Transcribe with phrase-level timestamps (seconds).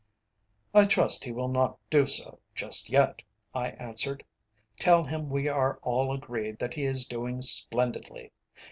[0.73, 3.21] "I trust he will not do so just yet,"
[3.53, 4.25] I answered.
[4.79, 8.31] "Tell him we are all agreed that he is doing splendidly.